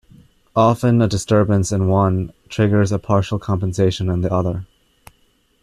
Often 0.55 0.99
a 1.03 1.07
disturbance 1.07 1.71
in 1.71 1.87
one 1.87 2.33
triggers 2.49 2.91
a 2.91 2.97
partial 2.97 3.37
compensation 3.37 4.09
in 4.09 4.21
the 4.21 4.33
other. 4.33 4.65